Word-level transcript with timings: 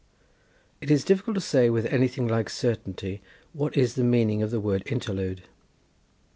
It 0.81 0.89
is 0.89 1.03
difficult 1.03 1.35
to 1.35 1.41
say, 1.41 1.69
with 1.69 1.85
anything 1.85 2.27
like 2.27 2.49
certainty, 2.49 3.21
what 3.53 3.77
is 3.77 3.93
the 3.93 4.03
meaning 4.03 4.41
of 4.41 4.49
the 4.49 4.59
word 4.59 4.81
interlude. 4.87 5.43